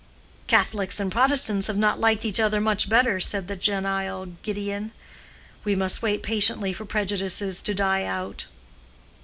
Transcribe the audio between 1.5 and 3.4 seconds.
have not liked each other much better,"